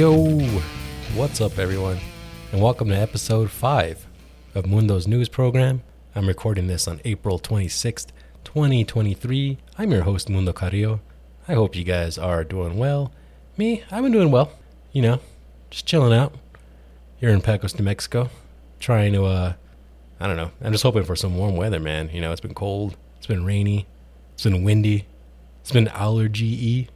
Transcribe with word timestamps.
Yo, 0.00 0.40
what's 1.14 1.42
up, 1.42 1.58
everyone? 1.58 1.98
And 2.52 2.62
welcome 2.62 2.88
to 2.88 2.96
episode 2.96 3.50
5 3.50 4.06
of 4.54 4.64
Mundo's 4.64 5.06
news 5.06 5.28
program. 5.28 5.82
I'm 6.14 6.26
recording 6.26 6.68
this 6.68 6.88
on 6.88 7.02
April 7.04 7.38
26th, 7.38 8.06
2023. 8.44 9.58
I'm 9.76 9.90
your 9.90 10.04
host, 10.04 10.30
Mundo 10.30 10.54
Carrillo. 10.54 11.00
I 11.46 11.52
hope 11.52 11.76
you 11.76 11.84
guys 11.84 12.16
are 12.16 12.44
doing 12.44 12.78
well. 12.78 13.12
Me, 13.58 13.84
I've 13.90 14.02
been 14.02 14.10
doing 14.10 14.30
well. 14.30 14.52
You 14.90 15.02
know, 15.02 15.20
just 15.68 15.84
chilling 15.84 16.18
out 16.18 16.34
here 17.18 17.28
in 17.28 17.42
Pecos, 17.42 17.78
New 17.78 17.84
Mexico. 17.84 18.30
Trying 18.78 19.12
to, 19.12 19.26
uh, 19.26 19.52
I 20.18 20.26
don't 20.26 20.38
know. 20.38 20.50
I'm 20.62 20.72
just 20.72 20.82
hoping 20.82 21.04
for 21.04 21.14
some 21.14 21.36
warm 21.36 21.56
weather, 21.56 21.78
man. 21.78 22.08
You 22.08 22.22
know, 22.22 22.32
it's 22.32 22.40
been 22.40 22.54
cold, 22.54 22.96
it's 23.18 23.26
been 23.26 23.44
rainy, 23.44 23.86
it's 24.32 24.44
been 24.44 24.64
windy, 24.64 25.04
it's 25.60 25.72
been 25.72 25.88
allergy. 25.88 26.88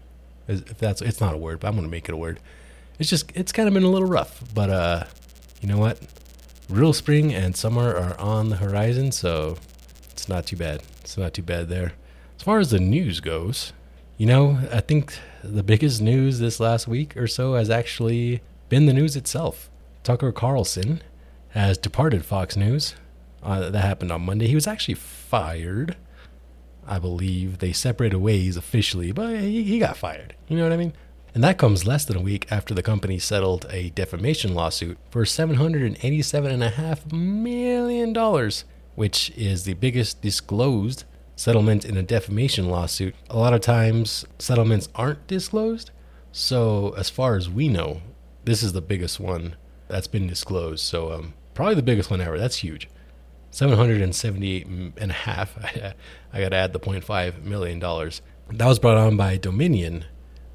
If 0.48 0.78
that's, 0.78 1.02
it's 1.02 1.20
not 1.20 1.34
a 1.34 1.36
word, 1.36 1.60
but 1.60 1.68
I'm 1.68 1.76
to 1.76 1.82
make 1.82 2.08
it 2.08 2.14
a 2.14 2.16
word. 2.16 2.40
It's 2.98 3.10
just, 3.10 3.30
it's 3.34 3.52
kind 3.52 3.68
of 3.68 3.74
been 3.74 3.82
a 3.82 3.88
little 3.88 4.08
rough. 4.08 4.42
But, 4.54 4.70
uh, 4.70 5.04
you 5.60 5.68
know 5.68 5.78
what? 5.78 5.98
Real 6.68 6.92
spring 6.92 7.34
and 7.34 7.56
summer 7.56 7.94
are 7.94 8.18
on 8.18 8.48
the 8.48 8.56
horizon, 8.56 9.12
so 9.12 9.56
it's 10.10 10.28
not 10.28 10.46
too 10.46 10.56
bad. 10.56 10.82
It's 11.00 11.18
not 11.18 11.34
too 11.34 11.42
bad 11.42 11.68
there. 11.68 11.92
As 12.36 12.42
far 12.42 12.58
as 12.58 12.70
the 12.70 12.80
news 12.80 13.20
goes, 13.20 13.72
you 14.16 14.26
know, 14.26 14.58
I 14.72 14.80
think 14.80 15.18
the 15.42 15.62
biggest 15.62 16.00
news 16.00 16.38
this 16.38 16.60
last 16.60 16.86
week 16.86 17.16
or 17.16 17.26
so 17.26 17.54
has 17.54 17.68
actually 17.68 18.40
been 18.68 18.86
the 18.86 18.92
news 18.92 19.16
itself. 19.16 19.68
Tucker 20.02 20.32
Carlson 20.32 21.02
has 21.50 21.78
departed 21.78 22.24
Fox 22.24 22.56
News. 22.56 22.94
Uh, 23.42 23.70
that 23.70 23.80
happened 23.80 24.10
on 24.10 24.22
Monday. 24.22 24.46
He 24.46 24.54
was 24.54 24.66
actually 24.66 24.94
fired. 24.94 25.96
I 26.86 26.98
believe 26.98 27.58
they 27.58 27.72
separated 27.72 28.18
ways 28.18 28.56
officially, 28.56 29.12
but 29.12 29.38
he, 29.40 29.64
he 29.64 29.78
got 29.78 29.96
fired. 29.96 30.34
You 30.48 30.56
know 30.56 30.62
what 30.62 30.72
I 30.72 30.76
mean? 30.76 30.94
And 31.34 31.42
that 31.42 31.58
comes 31.58 31.84
less 31.84 32.04
than 32.04 32.16
a 32.16 32.20
week 32.20 32.46
after 32.48 32.72
the 32.74 32.82
company 32.82 33.18
settled 33.18 33.66
a 33.68 33.90
defamation 33.90 34.54
lawsuit 34.54 34.96
for 35.10 35.24
$787.5 35.24 37.12
million, 37.12 38.50
which 38.94 39.30
is 39.36 39.64
the 39.64 39.74
biggest 39.74 40.22
disclosed 40.22 41.02
settlement 41.34 41.84
in 41.84 41.96
a 41.96 42.04
defamation 42.04 42.68
lawsuit. 42.68 43.16
A 43.28 43.36
lot 43.36 43.52
of 43.52 43.60
times, 43.60 44.24
settlements 44.38 44.88
aren't 44.94 45.26
disclosed. 45.26 45.90
So, 46.30 46.94
as 46.96 47.10
far 47.10 47.34
as 47.34 47.50
we 47.50 47.66
know, 47.66 48.02
this 48.44 48.62
is 48.62 48.72
the 48.72 48.80
biggest 48.80 49.18
one 49.18 49.56
that's 49.88 50.06
been 50.06 50.28
disclosed. 50.28 50.84
So, 50.84 51.12
um, 51.12 51.34
probably 51.52 51.74
the 51.74 51.82
biggest 51.82 52.10
one 52.10 52.20
ever. 52.20 52.38
That's 52.38 52.58
huge. 52.58 52.88
778 53.50 54.66
and 54.66 55.10
a 55.10 55.14
half. 55.14 55.56
I 56.32 56.40
got 56.40 56.50
to 56.50 56.56
add 56.56 56.72
the 56.72 56.80
0.5 56.80 57.42
million 57.42 57.80
dollars. 57.80 58.22
That 58.50 58.66
was 58.66 58.78
brought 58.78 58.98
on 58.98 59.16
by 59.16 59.36
Dominion, 59.36 60.04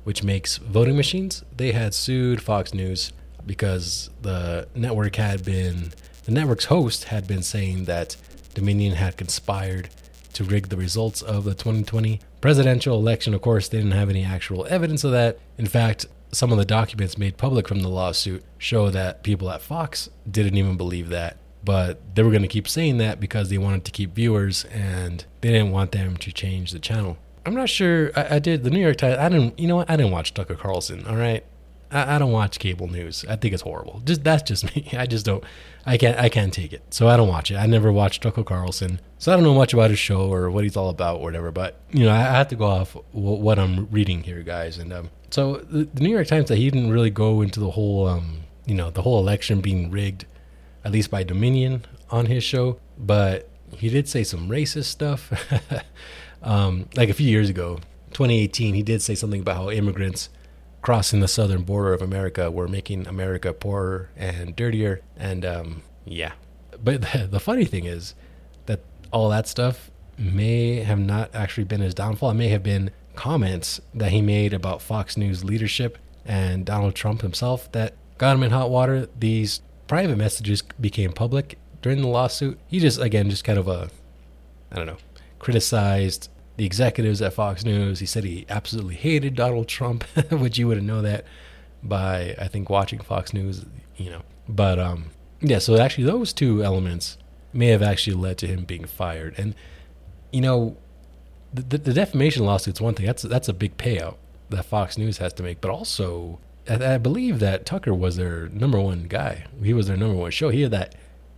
which 0.09 0.23
makes 0.23 0.57
voting 0.57 0.97
machines. 0.97 1.43
They 1.55 1.71
had 1.71 1.93
sued 1.93 2.41
Fox 2.41 2.73
News 2.73 3.13
because 3.45 4.09
the 4.23 4.67
network 4.73 5.17
had 5.17 5.45
been 5.45 5.93
the 6.25 6.31
network's 6.31 6.65
host 6.65 7.03
had 7.03 7.27
been 7.27 7.43
saying 7.43 7.85
that 7.85 8.15
Dominion 8.55 8.95
had 8.95 9.17
conspired 9.17 9.91
to 10.33 10.43
rig 10.43 10.69
the 10.69 10.77
results 10.77 11.21
of 11.21 11.43
the 11.43 11.53
2020 11.53 12.21
presidential 12.41 12.97
election. 12.97 13.35
Of 13.35 13.43
course, 13.43 13.67
they 13.67 13.77
didn't 13.77 13.91
have 13.91 14.09
any 14.09 14.23
actual 14.23 14.65
evidence 14.65 15.03
of 15.03 15.11
that. 15.11 15.37
In 15.59 15.67
fact, 15.67 16.07
some 16.31 16.51
of 16.51 16.57
the 16.57 16.65
documents 16.65 17.15
made 17.15 17.37
public 17.37 17.67
from 17.67 17.81
the 17.81 17.87
lawsuit 17.87 18.43
show 18.57 18.89
that 18.89 19.21
people 19.21 19.51
at 19.51 19.61
Fox 19.61 20.09
didn't 20.27 20.57
even 20.57 20.75
believe 20.75 21.09
that. 21.09 21.37
But 21.63 22.15
they 22.15 22.23
were 22.23 22.31
going 22.31 22.41
to 22.41 22.47
keep 22.47 22.67
saying 22.67 22.97
that 22.97 23.19
because 23.19 23.51
they 23.51 23.59
wanted 23.59 23.85
to 23.85 23.91
keep 23.91 24.15
viewers 24.15 24.65
and 24.65 25.23
they 25.41 25.51
didn't 25.51 25.69
want 25.69 25.91
them 25.91 26.17
to 26.17 26.31
change 26.31 26.71
the 26.71 26.79
channel. 26.79 27.19
I'm 27.45 27.55
not 27.55 27.69
sure. 27.69 28.11
I, 28.15 28.35
I 28.35 28.39
did 28.39 28.63
the 28.63 28.69
New 28.69 28.79
York 28.79 28.97
Times. 28.97 29.17
I 29.17 29.29
didn't. 29.29 29.59
You 29.59 29.67
know 29.67 29.77
what? 29.77 29.89
I 29.89 29.95
didn't 29.95 30.11
watch 30.11 30.33
Tucker 30.33 30.55
Carlson. 30.55 31.05
All 31.07 31.15
right. 31.15 31.43
I, 31.91 32.15
I 32.15 32.19
don't 32.19 32.31
watch 32.31 32.59
cable 32.59 32.87
news. 32.87 33.25
I 33.27 33.35
think 33.35 33.53
it's 33.53 33.63
horrible. 33.63 34.01
Just 34.05 34.23
that's 34.23 34.43
just 34.43 34.63
me. 34.75 34.89
I 34.97 35.05
just 35.05 35.25
don't. 35.25 35.43
I 35.85 35.97
can't. 35.97 36.17
I 36.19 36.29
can't 36.29 36.53
take 36.53 36.73
it. 36.73 36.93
So 36.93 37.07
I 37.07 37.17
don't 37.17 37.27
watch 37.27 37.51
it. 37.51 37.55
I 37.55 37.65
never 37.65 37.91
watched 37.91 38.23
Tucker 38.23 38.43
Carlson. 38.43 38.99
So 39.17 39.31
I 39.31 39.35
don't 39.35 39.43
know 39.43 39.53
much 39.53 39.73
about 39.73 39.89
his 39.89 39.99
show 39.99 40.31
or 40.31 40.49
what 40.51 40.63
he's 40.63 40.77
all 40.77 40.89
about 40.89 41.17
or 41.17 41.23
whatever. 41.23 41.51
But 41.51 41.79
you 41.91 42.05
know, 42.05 42.11
I, 42.11 42.19
I 42.19 42.37
have 42.37 42.47
to 42.49 42.55
go 42.55 42.65
off 42.65 42.93
w- 43.13 43.41
what 43.41 43.59
I'm 43.59 43.89
reading 43.89 44.23
here, 44.23 44.43
guys. 44.43 44.77
And 44.77 44.93
um, 44.93 45.09
so 45.29 45.57
the, 45.57 45.85
the, 45.85 46.01
New 46.01 46.09
York 46.11 46.27
Times 46.27 46.49
that 46.49 46.57
he 46.57 46.69
didn't 46.69 46.91
really 46.91 47.09
go 47.09 47.41
into 47.41 47.59
the 47.59 47.71
whole, 47.71 48.07
um, 48.07 48.41
you 48.65 48.75
know, 48.75 48.89
the 48.89 49.01
whole 49.01 49.19
election 49.19 49.61
being 49.61 49.91
rigged, 49.91 50.25
at 50.83 50.91
least 50.91 51.11
by 51.11 51.23
Dominion 51.23 51.85
on 52.09 52.27
his 52.27 52.43
show. 52.43 52.79
But 52.97 53.49
he 53.71 53.89
did 53.89 54.07
say 54.07 54.23
some 54.23 54.49
racist 54.49 54.85
stuff. 54.85 55.31
um, 56.43 56.87
like 56.95 57.09
a 57.09 57.13
few 57.13 57.27
years 57.27 57.49
ago, 57.49 57.79
2018, 58.11 58.73
he 58.73 58.83
did 58.83 59.01
say 59.01 59.15
something 59.15 59.41
about 59.41 59.55
how 59.55 59.69
immigrants 59.69 60.29
crossing 60.81 61.19
the 61.19 61.27
southern 61.27 61.63
border 61.63 61.93
of 61.93 62.01
America 62.01 62.49
were 62.49 62.67
making 62.67 63.07
America 63.07 63.53
poorer 63.53 64.09
and 64.15 64.55
dirtier. 64.55 65.01
And 65.17 65.45
um, 65.45 65.83
yeah, 66.05 66.33
but 66.83 67.01
the, 67.13 67.27
the, 67.29 67.39
funny 67.39 67.65
thing 67.65 67.85
is 67.85 68.15
that 68.65 68.81
all 69.11 69.29
that 69.29 69.47
stuff 69.47 69.91
may 70.17 70.77
have 70.77 70.99
not 70.99 71.33
actually 71.33 71.63
been 71.63 71.81
his 71.81 71.93
downfall. 71.93 72.31
It 72.31 72.35
may 72.35 72.49
have 72.49 72.63
been 72.63 72.91
comments 73.15 73.81
that 73.93 74.11
he 74.11 74.21
made 74.21 74.53
about 74.53 74.81
Fox 74.81 75.17
News 75.17 75.43
leadership 75.43 75.97
and 76.25 76.65
Donald 76.65 76.95
Trump 76.95 77.21
himself 77.21 77.71
that 77.71 77.93
got 78.17 78.35
him 78.35 78.43
in 78.43 78.51
hot 78.51 78.69
water. 78.69 79.07
These 79.17 79.61
private 79.87 80.17
messages 80.17 80.61
became 80.79 81.11
public 81.11 81.57
during 81.81 82.01
the 82.01 82.07
lawsuit. 82.07 82.59
He 82.67 82.79
just, 82.79 82.99
again, 82.99 83.29
just 83.29 83.43
kind 83.43 83.57
of 83.57 83.67
a, 83.67 83.89
I 84.71 84.75
don't 84.75 84.85
know, 84.85 84.97
criticized 85.39 86.29
the 86.57 86.65
executives 86.65 87.21
at 87.21 87.33
Fox 87.33 87.63
News. 87.63 87.99
He 87.99 88.05
said 88.05 88.23
he 88.23 88.45
absolutely 88.49 88.95
hated 88.95 89.35
Donald 89.35 89.67
Trump, 89.67 90.03
which 90.29 90.57
you 90.57 90.67
wouldn't 90.67 90.87
know 90.87 91.01
that 91.01 91.25
by 91.81 92.35
I 92.39 92.47
think 92.47 92.69
watching 92.69 92.99
Fox 92.99 93.33
News, 93.33 93.65
you 93.97 94.09
know. 94.09 94.21
But 94.47 94.79
um, 94.79 95.11
yeah, 95.41 95.59
so 95.59 95.79
actually 95.79 96.05
those 96.05 96.33
two 96.33 96.63
elements 96.63 97.17
may 97.53 97.67
have 97.67 97.81
actually 97.81 98.15
led 98.15 98.37
to 98.39 98.47
him 98.47 98.65
being 98.65 98.85
fired. 98.85 99.35
And 99.37 99.55
you 100.31 100.41
know, 100.41 100.77
the, 101.53 101.61
the, 101.63 101.77
the 101.77 101.93
defamation 101.93 102.45
lawsuit's 102.45 102.81
one 102.81 102.93
thing. 102.93 103.05
That's 103.05 103.23
that's 103.23 103.47
a 103.47 103.53
big 103.53 103.77
payout 103.77 104.17
that 104.49 104.65
Fox 104.65 104.97
News 104.97 105.19
has 105.19 105.33
to 105.33 105.43
make, 105.43 105.61
but 105.61 105.71
also 105.71 106.39
I, 106.67 106.95
I 106.95 106.97
believe 106.97 107.39
that 107.39 107.65
Tucker 107.65 107.93
was 107.93 108.15
their 108.15 108.47
number 108.49 108.79
one 108.79 109.03
guy. 109.03 109.45
He 109.63 109.73
was 109.73 109.87
their 109.87 109.97
number 109.97 110.15
one 110.15 110.31
show. 110.31 110.49
He 110.49 110.61
had 110.61 110.71
that 110.71 110.95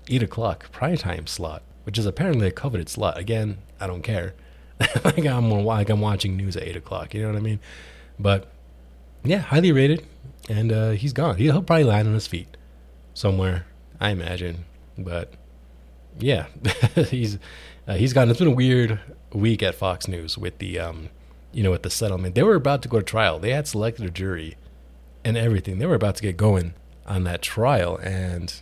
eight 0.10 0.24
o'clock 0.24 0.72
primetime 0.72 1.28
slot, 1.28 1.64
which 1.84 1.98
is 1.98 2.06
apparently 2.06 2.48
a 2.48 2.52
coveted 2.52 2.90
slot. 2.90 3.18
Again, 3.18 3.58
I 3.80 3.88
don't 3.88 4.02
care. 4.02 4.34
like 5.04 5.26
I'm 5.26 5.50
like 5.50 5.90
I'm 5.90 6.02
watching 6.02 6.36
news 6.36 6.56
at 6.56 6.64
eight 6.64 6.76
o'clock. 6.76 7.14
You 7.14 7.22
know 7.22 7.28
what 7.28 7.38
I 7.38 7.42
mean? 7.42 7.60
But 8.20 8.52
yeah, 9.24 9.40
highly 9.40 9.72
rated, 9.72 10.06
and 10.50 10.72
uh, 10.72 10.92
he's 10.92 11.14
gone. 11.14 11.38
He'll 11.38 11.62
probably 11.62 11.84
land 11.84 12.08
on 12.08 12.14
his 12.14 12.28
feet 12.28 12.58
somewhere, 13.14 13.66
I 14.00 14.10
imagine. 14.10 14.66
But 14.98 15.34
yeah, 16.20 16.48
he's 16.96 17.38
uh, 17.88 17.96
he's 17.96 18.14
gone. 18.14 18.30
It's 18.30 18.40
been 18.40 18.48
a 18.48 18.52
weird 18.52 19.00
week 19.34 19.64
at 19.64 19.76
Fox 19.76 20.08
News 20.08 20.38
with 20.38 20.58
the 20.58 20.80
um, 20.80 21.10
you 21.52 21.64
know, 21.64 21.72
with 21.72 21.84
the 21.84 21.90
settlement. 21.90 22.36
They 22.36 22.44
were 22.44 22.56
about 22.56 22.82
to 22.84 22.90
go 22.90 23.00
to 23.00 23.06
trial. 23.06 23.40
They 23.40 23.52
had 23.52 23.68
selected 23.68 24.06
a 24.06 24.10
jury 24.10 24.56
and 25.24 25.38
everything. 25.38 25.80
They 25.80 25.86
were 25.86 25.96
about 25.96 26.16
to 26.16 26.24
get 26.24 26.38
going 26.38 26.74
on 27.06 27.24
that 27.26 27.42
trial, 27.42 27.98
and 27.98 28.54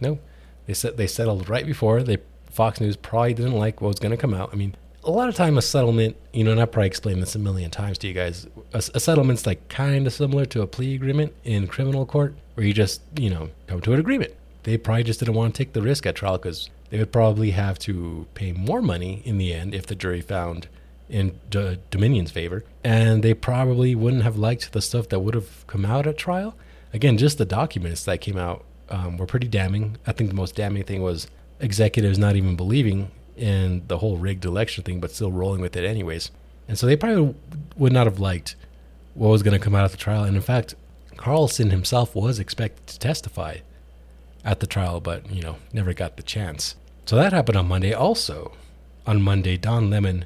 no, 0.00 0.18
they 0.66 0.74
said 0.74 0.96
they 0.96 1.06
settled 1.06 1.48
right 1.48 1.66
before. 1.66 2.02
They 2.02 2.18
Fox 2.54 2.80
News 2.80 2.96
probably 2.96 3.34
didn't 3.34 3.52
like 3.52 3.80
what 3.80 3.88
was 3.88 3.98
going 3.98 4.12
to 4.12 4.16
come 4.16 4.32
out. 4.32 4.50
I 4.52 4.56
mean, 4.56 4.76
a 5.02 5.10
lot 5.10 5.28
of 5.28 5.34
time 5.34 5.58
a 5.58 5.62
settlement, 5.62 6.16
you 6.32 6.44
know, 6.44 6.52
and 6.52 6.60
I 6.60 6.66
probably 6.66 6.86
explained 6.86 7.20
this 7.20 7.34
a 7.34 7.38
million 7.38 7.70
times 7.70 7.98
to 7.98 8.08
you 8.08 8.14
guys. 8.14 8.46
A, 8.72 8.78
a 8.78 9.00
settlement's 9.00 9.46
like 9.46 9.68
kind 9.68 10.06
of 10.06 10.12
similar 10.12 10.46
to 10.46 10.62
a 10.62 10.66
plea 10.66 10.94
agreement 10.94 11.34
in 11.44 11.66
criminal 11.66 12.06
court, 12.06 12.34
where 12.54 12.66
you 12.66 12.72
just, 12.72 13.02
you 13.18 13.28
know, 13.28 13.50
come 13.66 13.80
to 13.82 13.92
an 13.92 14.00
agreement. 14.00 14.32
They 14.62 14.78
probably 14.78 15.02
just 15.02 15.18
didn't 15.18 15.34
want 15.34 15.54
to 15.54 15.58
take 15.58 15.74
the 15.74 15.82
risk 15.82 16.06
at 16.06 16.14
trial 16.14 16.38
because 16.38 16.70
they 16.90 16.98
would 16.98 17.12
probably 17.12 17.50
have 17.50 17.78
to 17.80 18.26
pay 18.34 18.52
more 18.52 18.80
money 18.80 19.20
in 19.24 19.36
the 19.36 19.52
end 19.52 19.74
if 19.74 19.86
the 19.86 19.94
jury 19.94 20.20
found 20.20 20.68
in 21.08 21.38
D- 21.50 21.78
Dominion's 21.90 22.30
favor, 22.30 22.64
and 22.82 23.22
they 23.22 23.34
probably 23.34 23.94
wouldn't 23.94 24.22
have 24.22 24.38
liked 24.38 24.72
the 24.72 24.80
stuff 24.80 25.08
that 25.10 25.20
would 25.20 25.34
have 25.34 25.66
come 25.66 25.84
out 25.84 26.06
at 26.06 26.16
trial. 26.16 26.56
Again, 26.94 27.18
just 27.18 27.36
the 27.36 27.44
documents 27.44 28.04
that 28.04 28.20
came 28.20 28.38
out 28.38 28.64
um, 28.88 29.16
were 29.18 29.26
pretty 29.26 29.48
damning. 29.48 29.98
I 30.06 30.12
think 30.12 30.30
the 30.30 30.36
most 30.36 30.54
damning 30.54 30.84
thing 30.84 31.02
was 31.02 31.26
executives 31.60 32.18
not 32.18 32.36
even 32.36 32.56
believing 32.56 33.10
in 33.36 33.82
the 33.88 33.98
whole 33.98 34.16
rigged 34.16 34.44
election 34.44 34.84
thing, 34.84 35.00
but 35.00 35.10
still 35.10 35.32
rolling 35.32 35.60
with 35.60 35.76
it 35.76 35.84
anyways. 35.84 36.30
And 36.68 36.78
so 36.78 36.86
they 36.86 36.96
probably 36.96 37.34
would 37.76 37.92
not 37.92 38.06
have 38.06 38.18
liked 38.18 38.56
what 39.14 39.28
was 39.28 39.42
going 39.42 39.58
to 39.58 39.62
come 39.62 39.74
out 39.74 39.84
of 39.84 39.90
the 39.90 39.96
trial. 39.96 40.24
And 40.24 40.36
in 40.36 40.42
fact, 40.42 40.74
Carlson 41.16 41.70
himself 41.70 42.14
was 42.14 42.38
expected 42.38 42.86
to 42.86 42.98
testify 42.98 43.58
at 44.44 44.60
the 44.60 44.66
trial, 44.66 45.00
but, 45.00 45.30
you 45.30 45.42
know, 45.42 45.56
never 45.72 45.92
got 45.92 46.16
the 46.16 46.22
chance. 46.22 46.76
So 47.06 47.16
that 47.16 47.32
happened 47.32 47.56
on 47.56 47.68
Monday. 47.68 47.92
Also, 47.92 48.52
on 49.06 49.22
Monday, 49.22 49.56
Don 49.56 49.90
Lemon 49.90 50.24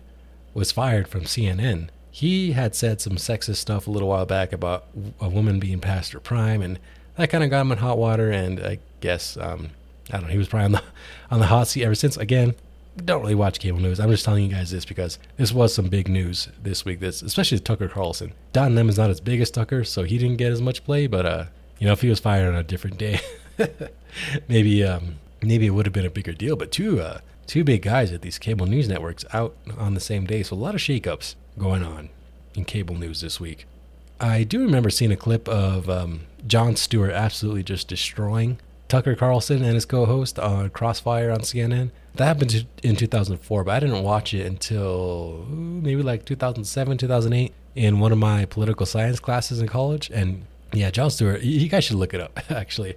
was 0.54 0.72
fired 0.72 1.08
from 1.08 1.22
CNN. 1.22 1.88
He 2.10 2.52
had 2.52 2.74
said 2.74 3.00
some 3.00 3.16
sexist 3.16 3.56
stuff 3.56 3.86
a 3.86 3.90
little 3.90 4.08
while 4.08 4.26
back 4.26 4.52
about 4.52 4.86
a 5.20 5.28
woman 5.28 5.60
being 5.60 5.80
past 5.80 6.12
her 6.12 6.20
prime, 6.20 6.62
and 6.62 6.78
that 7.16 7.30
kind 7.30 7.44
of 7.44 7.50
got 7.50 7.60
him 7.60 7.72
in 7.72 7.78
hot 7.78 7.98
water. 7.98 8.30
And 8.30 8.60
I 8.60 8.78
guess 9.00 9.36
um, 9.36 9.70
I 10.10 10.16
don't 10.16 10.24
know. 10.24 10.32
He 10.32 10.38
was 10.38 10.48
probably 10.48 10.66
on 10.66 10.72
the 10.72 10.82
on 11.30 11.40
the 11.40 11.46
hot 11.46 11.68
seat 11.68 11.84
ever 11.84 11.94
since. 11.94 12.16
Again, 12.16 12.54
don't 13.04 13.22
really 13.22 13.34
watch 13.34 13.58
cable 13.60 13.80
news. 13.80 14.00
I'm 14.00 14.10
just 14.10 14.24
telling 14.24 14.44
you 14.44 14.50
guys 14.50 14.70
this 14.70 14.84
because 14.84 15.18
this 15.36 15.52
was 15.52 15.74
some 15.74 15.88
big 15.88 16.08
news 16.08 16.48
this 16.62 16.84
week. 16.84 17.00
This, 17.00 17.22
especially 17.22 17.58
Tucker 17.60 17.88
Carlson. 17.88 18.32
Don 18.52 18.74
Lemon's 18.74 18.98
not 18.98 19.10
as 19.10 19.20
big 19.20 19.40
as 19.40 19.50
Tucker, 19.50 19.84
so 19.84 20.02
he 20.04 20.18
didn't 20.18 20.36
get 20.36 20.52
as 20.52 20.60
much 20.60 20.84
play. 20.84 21.06
But 21.06 21.26
uh, 21.26 21.44
You 21.78 21.86
know, 21.86 21.92
if 21.92 22.00
he 22.00 22.08
was 22.08 22.20
fired 22.20 22.48
on 22.48 22.56
a 22.56 22.62
different 22.62 22.98
day, 22.98 23.20
maybe 24.48 24.84
um, 24.84 25.16
maybe 25.42 25.66
it 25.66 25.70
would 25.70 25.86
have 25.86 25.92
been 25.92 26.06
a 26.06 26.10
bigger 26.10 26.32
deal. 26.32 26.56
But 26.56 26.72
two 26.72 27.00
uh, 27.00 27.20
two 27.46 27.64
big 27.64 27.82
guys 27.82 28.12
at 28.12 28.22
these 28.22 28.38
cable 28.38 28.66
news 28.66 28.88
networks 28.88 29.24
out 29.32 29.54
on 29.76 29.94
the 29.94 30.00
same 30.00 30.26
day, 30.26 30.42
so 30.42 30.54
a 30.54 30.58
lot 30.58 30.74
of 30.74 30.80
shakeups 30.80 31.34
going 31.58 31.82
on 31.82 32.10
in 32.54 32.64
cable 32.64 32.96
news 32.96 33.20
this 33.20 33.40
week. 33.40 33.66
I 34.20 34.42
do 34.42 34.60
remember 34.60 34.90
seeing 34.90 35.12
a 35.12 35.16
clip 35.16 35.48
of 35.48 35.88
um, 35.88 36.22
Jon 36.46 36.74
Stewart 36.74 37.12
absolutely 37.12 37.62
just 37.62 37.86
destroying 37.86 38.58
Tucker 38.88 39.14
Carlson 39.14 39.62
and 39.62 39.74
his 39.74 39.84
co-host 39.84 40.38
on 40.38 40.70
Crossfire 40.70 41.30
on 41.30 41.40
CNN. 41.40 41.90
That 42.14 42.26
happened 42.26 42.66
in 42.82 42.96
2004, 42.96 43.64
but 43.64 43.70
I 43.74 43.80
didn't 43.80 44.02
watch 44.02 44.34
it 44.34 44.46
until 44.46 45.46
maybe 45.48 46.02
like 46.02 46.24
2007, 46.24 46.98
2008 46.98 47.52
in 47.76 48.00
one 48.00 48.12
of 48.12 48.18
my 48.18 48.44
political 48.46 48.86
science 48.86 49.20
classes 49.20 49.60
in 49.60 49.68
college. 49.68 50.10
And 50.10 50.44
yeah, 50.72 50.90
Jon 50.90 51.10
Stewart, 51.10 51.42
you 51.42 51.68
guys 51.68 51.84
should 51.84 51.96
look 51.96 52.14
it 52.14 52.20
up. 52.20 52.38
Actually, 52.50 52.96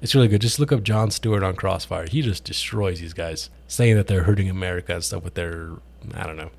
it's 0.00 0.14
really 0.14 0.28
good. 0.28 0.40
Just 0.40 0.58
look 0.58 0.70
up 0.70 0.82
Jon 0.82 1.10
Stewart 1.10 1.42
on 1.42 1.56
Crossfire. 1.56 2.06
He 2.06 2.22
just 2.22 2.44
destroys 2.44 3.00
these 3.00 3.14
guys, 3.14 3.50
saying 3.66 3.96
that 3.96 4.06
they're 4.06 4.24
hurting 4.24 4.50
America 4.50 4.94
and 4.94 5.02
stuff 5.04 5.24
with 5.24 5.34
their 5.34 5.70
I 6.14 6.26
don't 6.26 6.36
know. 6.36 6.50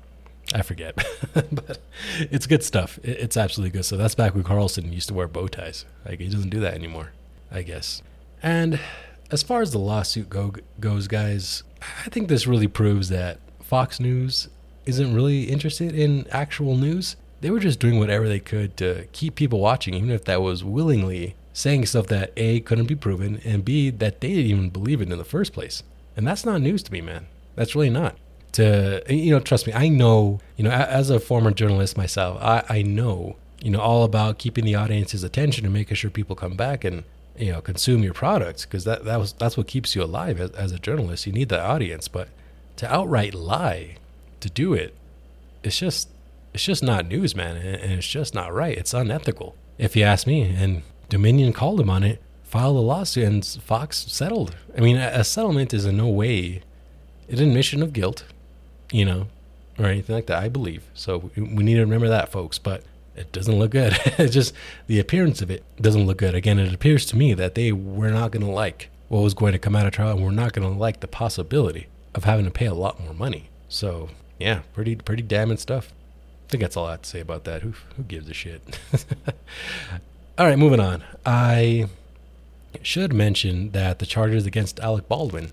I 0.54 0.62
forget, 0.62 0.94
but 1.32 1.78
it's 2.18 2.46
good 2.46 2.62
stuff. 2.62 2.98
It's 3.02 3.36
absolutely 3.36 3.70
good. 3.70 3.84
So 3.84 3.96
that's 3.96 4.14
back 4.14 4.34
when 4.34 4.44
Carlson 4.44 4.92
used 4.92 5.08
to 5.08 5.14
wear 5.14 5.26
bow 5.26 5.48
ties. 5.48 5.86
Like 6.04 6.20
he 6.20 6.28
doesn't 6.28 6.50
do 6.50 6.60
that 6.60 6.74
anymore, 6.74 7.12
I 7.50 7.62
guess. 7.62 8.02
And 8.44 8.78
as 9.30 9.42
far 9.42 9.62
as 9.62 9.72
the 9.72 9.78
lawsuit 9.78 10.28
go, 10.28 10.52
goes, 10.78 11.08
guys, 11.08 11.62
I 12.04 12.10
think 12.10 12.28
this 12.28 12.46
really 12.46 12.68
proves 12.68 13.08
that 13.08 13.38
Fox 13.62 13.98
News 13.98 14.48
isn't 14.84 15.14
really 15.14 15.44
interested 15.44 15.94
in 15.94 16.26
actual 16.30 16.76
news. 16.76 17.16
They 17.40 17.48
were 17.48 17.58
just 17.58 17.80
doing 17.80 17.98
whatever 17.98 18.28
they 18.28 18.40
could 18.40 18.76
to 18.76 19.06
keep 19.12 19.34
people 19.34 19.60
watching, 19.60 19.94
even 19.94 20.10
if 20.10 20.26
that 20.26 20.42
was 20.42 20.62
willingly 20.62 21.36
saying 21.54 21.86
stuff 21.86 22.08
that 22.08 22.34
A, 22.36 22.60
couldn't 22.60 22.84
be 22.84 22.94
proven, 22.94 23.40
and 23.46 23.64
B, 23.64 23.88
that 23.88 24.20
they 24.20 24.28
didn't 24.28 24.50
even 24.50 24.68
believe 24.68 25.00
it 25.00 25.10
in 25.10 25.16
the 25.16 25.24
first 25.24 25.54
place. 25.54 25.82
And 26.14 26.26
that's 26.26 26.44
not 26.44 26.60
news 26.60 26.82
to 26.82 26.92
me, 26.92 27.00
man. 27.00 27.26
That's 27.54 27.74
really 27.74 27.90
not. 27.90 28.18
To, 28.52 29.02
you 29.08 29.30
know, 29.30 29.40
trust 29.40 29.66
me, 29.66 29.72
I 29.72 29.88
know, 29.88 30.40
you 30.58 30.64
know, 30.64 30.70
as 30.70 31.08
a 31.08 31.18
former 31.18 31.50
journalist 31.50 31.96
myself, 31.96 32.38
I, 32.42 32.62
I 32.68 32.82
know, 32.82 33.36
you 33.62 33.70
know, 33.70 33.80
all 33.80 34.04
about 34.04 34.38
keeping 34.38 34.66
the 34.66 34.74
audience's 34.74 35.24
attention 35.24 35.64
and 35.64 35.72
making 35.72 35.96
sure 35.96 36.10
people 36.10 36.36
come 36.36 36.56
back 36.56 36.84
and 36.84 37.04
you 37.36 37.52
know 37.52 37.60
consume 37.60 38.02
your 38.02 38.14
products 38.14 38.64
because 38.64 38.84
that 38.84 39.04
that 39.04 39.18
was 39.18 39.32
that's 39.34 39.56
what 39.56 39.66
keeps 39.66 39.94
you 39.94 40.02
alive 40.02 40.40
as, 40.40 40.50
as 40.52 40.72
a 40.72 40.78
journalist. 40.78 41.26
You 41.26 41.32
need 41.32 41.48
the 41.48 41.60
audience, 41.60 42.08
but 42.08 42.28
to 42.76 42.92
outright 42.92 43.34
lie, 43.34 43.96
to 44.40 44.50
do 44.50 44.74
it, 44.74 44.94
it's 45.62 45.78
just 45.78 46.08
it's 46.52 46.64
just 46.64 46.82
not 46.82 47.08
news, 47.08 47.34
man, 47.34 47.56
and 47.56 47.92
it's 47.92 48.06
just 48.06 48.34
not 48.34 48.52
right. 48.52 48.76
It's 48.78 48.94
unethical, 48.94 49.56
if 49.76 49.96
you 49.96 50.04
ask 50.04 50.26
me. 50.26 50.42
And 50.42 50.82
Dominion 51.08 51.52
called 51.52 51.80
him 51.80 51.90
on 51.90 52.04
it, 52.04 52.22
filed 52.44 52.76
a 52.76 52.80
lawsuit, 52.80 53.24
and 53.24 53.44
Fox 53.44 53.98
settled. 54.08 54.54
I 54.76 54.80
mean, 54.80 54.96
a 54.96 55.24
settlement 55.24 55.74
is 55.74 55.84
in 55.84 55.96
no 55.96 56.08
way 56.08 56.62
an 57.28 57.40
admission 57.40 57.82
of 57.82 57.92
guilt, 57.92 58.24
you 58.92 59.04
know, 59.04 59.26
or 59.78 59.86
anything 59.86 60.14
like 60.14 60.26
that. 60.26 60.42
I 60.42 60.48
believe 60.48 60.84
so. 60.94 61.30
We 61.36 61.64
need 61.64 61.74
to 61.74 61.80
remember 61.80 62.08
that, 62.08 62.30
folks. 62.30 62.58
But 62.58 62.84
it 63.16 63.32
doesn't 63.32 63.58
look 63.58 63.70
good. 63.70 63.96
it's 64.18 64.34
just 64.34 64.54
the 64.86 64.98
appearance 64.98 65.42
of 65.42 65.50
it 65.50 65.64
doesn't 65.80 66.06
look 66.06 66.18
good. 66.18 66.34
Again, 66.34 66.58
it 66.58 66.74
appears 66.74 67.06
to 67.06 67.16
me 67.16 67.34
that 67.34 67.54
they 67.54 67.72
were 67.72 68.10
not 68.10 68.32
going 68.32 68.44
to 68.44 68.50
like 68.50 68.90
what 69.08 69.20
was 69.20 69.34
going 69.34 69.52
to 69.52 69.58
come 69.58 69.76
out 69.76 69.86
of 69.86 69.92
trial, 69.92 70.16
and 70.16 70.24
we're 70.24 70.30
not 70.30 70.52
going 70.52 70.70
to 70.70 70.78
like 70.78 71.00
the 71.00 71.08
possibility 71.08 71.86
of 72.14 72.24
having 72.24 72.44
to 72.44 72.50
pay 72.50 72.66
a 72.66 72.74
lot 72.74 73.00
more 73.00 73.14
money. 73.14 73.48
So, 73.68 74.10
yeah, 74.38 74.60
pretty 74.72 74.96
pretty 74.96 75.22
damning 75.22 75.58
stuff. 75.58 75.92
I 76.46 76.50
think 76.50 76.62
that's 76.62 76.76
all 76.76 76.86
I 76.86 76.92
have 76.92 77.02
to 77.02 77.08
say 77.08 77.20
about 77.20 77.44
that. 77.44 77.62
Who 77.62 77.74
who 77.96 78.02
gives 78.02 78.28
a 78.28 78.34
shit? 78.34 78.78
all 80.38 80.46
right, 80.46 80.58
moving 80.58 80.80
on. 80.80 81.04
I 81.24 81.86
should 82.82 83.12
mention 83.12 83.70
that 83.70 84.00
the 84.00 84.06
charges 84.06 84.46
against 84.46 84.80
Alec 84.80 85.08
Baldwin 85.08 85.52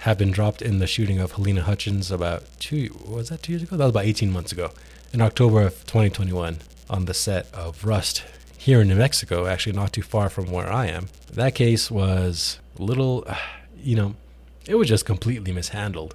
have 0.00 0.18
been 0.18 0.32
dropped 0.32 0.60
in 0.60 0.78
the 0.78 0.86
shooting 0.86 1.18
of 1.18 1.34
Halyna 1.34 1.60
Hutchins 1.60 2.10
about 2.10 2.44
two 2.58 3.00
was 3.06 3.28
that 3.28 3.42
two 3.42 3.52
years 3.52 3.62
ago? 3.62 3.76
That 3.76 3.84
was 3.84 3.92
about 3.92 4.04
eighteen 4.04 4.30
months 4.30 4.52
ago, 4.52 4.72
in 5.12 5.20
October 5.20 5.62
of 5.62 5.74
2021 5.86 6.58
on 6.92 7.06
the 7.06 7.14
set 7.14 7.52
of 7.54 7.84
Rust 7.84 8.22
here 8.58 8.82
in 8.82 8.88
New 8.88 8.96
Mexico, 8.96 9.46
actually 9.46 9.72
not 9.72 9.92
too 9.92 10.02
far 10.02 10.28
from 10.28 10.52
where 10.52 10.70
I 10.70 10.86
am. 10.86 11.08
That 11.32 11.54
case 11.54 11.90
was 11.90 12.60
little, 12.78 13.26
you 13.76 13.96
know, 13.96 14.14
it 14.66 14.74
was 14.74 14.88
just 14.88 15.06
completely 15.06 15.52
mishandled 15.52 16.14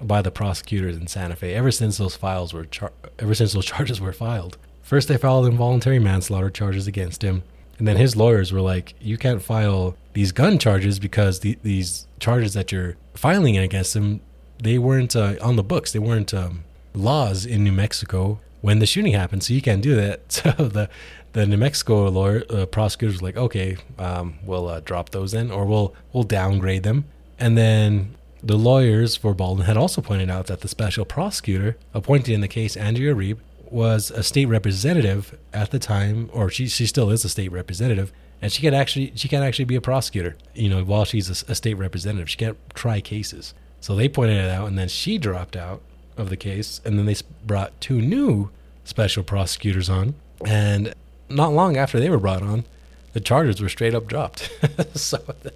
by 0.00 0.22
the 0.22 0.30
prosecutors 0.30 0.96
in 0.96 1.06
Santa 1.06 1.36
Fe 1.36 1.54
ever 1.54 1.70
since 1.70 1.98
those 1.98 2.16
files 2.16 2.54
were 2.54 2.64
char- 2.64 2.92
ever 3.18 3.34
since 3.34 3.52
those 3.52 3.66
charges 3.72 4.00
were 4.00 4.14
filed. 4.14 4.56
First 4.82 5.06
they 5.06 5.18
filed 5.18 5.46
involuntary 5.46 5.98
manslaughter 5.98 6.50
charges 6.50 6.86
against 6.86 7.22
him, 7.22 7.42
and 7.78 7.86
then 7.86 7.96
his 7.96 8.16
lawyers 8.16 8.52
were 8.52 8.62
like, 8.62 8.94
"You 9.00 9.18
can't 9.18 9.42
file 9.42 9.94
these 10.14 10.32
gun 10.32 10.58
charges 10.58 10.98
because 10.98 11.40
the, 11.40 11.58
these 11.62 12.08
charges 12.18 12.54
that 12.54 12.72
you're 12.72 12.96
filing 13.14 13.56
against 13.56 13.94
him, 13.94 14.20
they 14.58 14.78
weren't 14.78 15.14
uh, 15.14 15.36
on 15.40 15.56
the 15.56 15.62
books. 15.62 15.92
They 15.92 16.00
weren't 16.00 16.34
um, 16.34 16.64
laws 16.94 17.46
in 17.46 17.62
New 17.62 17.72
Mexico 17.72 18.40
when 18.60 18.78
the 18.78 18.86
shooting 18.86 19.12
happened, 19.12 19.42
so 19.42 19.54
you 19.54 19.62
can't 19.62 19.82
do 19.82 19.94
that. 19.96 20.20
So 20.30 20.68
the 20.68 20.88
the 21.32 21.46
New 21.46 21.56
Mexico 21.56 22.08
lawyer 22.08 22.42
uh, 22.50 22.66
prosecutors 22.66 23.20
were 23.20 23.28
like, 23.28 23.36
okay, 23.36 23.76
um, 23.98 24.38
we'll 24.44 24.68
uh, 24.68 24.80
drop 24.80 25.10
those 25.10 25.32
in, 25.32 25.50
or 25.50 25.64
we'll 25.64 25.94
we'll 26.12 26.24
downgrade 26.24 26.82
them. 26.82 27.04
And 27.38 27.56
then 27.56 28.16
the 28.42 28.56
lawyers 28.56 29.16
for 29.16 29.34
Baldwin 29.34 29.66
had 29.66 29.76
also 29.76 30.00
pointed 30.00 30.30
out 30.30 30.46
that 30.46 30.60
the 30.60 30.68
special 30.68 31.04
prosecutor 31.04 31.76
appointed 31.94 32.32
in 32.32 32.40
the 32.40 32.48
case, 32.48 32.76
Andrea 32.76 33.14
Reeb, 33.14 33.38
was 33.70 34.10
a 34.10 34.22
state 34.22 34.46
representative 34.46 35.38
at 35.52 35.70
the 35.70 35.78
time, 35.78 36.28
or 36.32 36.50
she 36.50 36.66
she 36.66 36.86
still 36.86 37.10
is 37.10 37.24
a 37.24 37.28
state 37.28 37.52
representative, 37.52 38.12
and 38.42 38.50
she 38.50 38.62
can 38.62 38.74
actually 38.74 39.12
she 39.14 39.28
can't 39.28 39.44
actually 39.44 39.66
be 39.66 39.76
a 39.76 39.80
prosecutor. 39.80 40.36
You 40.54 40.68
know, 40.68 40.84
while 40.84 41.04
she's 41.04 41.28
a, 41.28 41.52
a 41.52 41.54
state 41.54 41.74
representative, 41.74 42.28
she 42.28 42.36
can't 42.36 42.58
try 42.74 43.00
cases. 43.00 43.54
So 43.80 43.94
they 43.94 44.08
pointed 44.08 44.36
it 44.36 44.50
out, 44.50 44.68
and 44.68 44.76
then 44.76 44.88
she 44.88 45.16
dropped 45.16 45.56
out 45.56 45.82
of 46.16 46.30
the 46.30 46.36
case, 46.36 46.80
and 46.84 46.98
then 46.98 47.06
they 47.06 47.16
brought 47.46 47.78
two 47.80 48.00
new 48.00 48.50
special 48.84 49.22
prosecutors 49.22 49.88
on, 49.88 50.14
and 50.44 50.94
not 51.28 51.52
long 51.52 51.76
after 51.76 52.00
they 52.00 52.10
were 52.10 52.18
brought 52.18 52.42
on, 52.42 52.64
the 53.12 53.20
charges 53.20 53.60
were 53.60 53.68
straight 53.68 53.94
up 53.94 54.06
dropped. 54.06 54.50
so 54.94 55.18
the, 55.42 55.52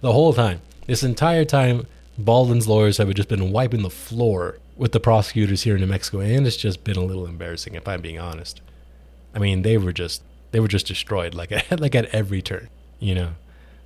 the 0.00 0.12
whole 0.12 0.32
time, 0.32 0.60
this 0.86 1.02
entire 1.02 1.44
time, 1.44 1.86
Baldwin's 2.16 2.66
lawyers 2.66 2.98
have 2.98 3.12
just 3.14 3.28
been 3.28 3.52
wiping 3.52 3.82
the 3.82 3.90
floor 3.90 4.58
with 4.76 4.92
the 4.92 5.00
prosecutors 5.00 5.62
here 5.62 5.74
in 5.74 5.80
New 5.80 5.86
Mexico, 5.86 6.20
and 6.20 6.46
it's 6.46 6.56
just 6.56 6.84
been 6.84 6.96
a 6.96 7.04
little 7.04 7.26
embarrassing, 7.26 7.74
if 7.74 7.86
I'm 7.86 8.00
being 8.00 8.18
honest. 8.18 8.60
I 9.34 9.38
mean, 9.38 9.62
they 9.62 9.78
were 9.78 9.92
just 9.92 10.22
they 10.50 10.60
were 10.60 10.68
just 10.68 10.86
destroyed, 10.86 11.34
like 11.34 11.52
at, 11.52 11.80
like 11.80 11.94
at 11.94 12.06
every 12.06 12.42
turn, 12.42 12.68
you 12.98 13.14
know. 13.14 13.30